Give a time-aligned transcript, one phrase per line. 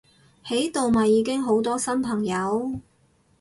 [0.47, 2.71] 喺度咪已經好多新朋友！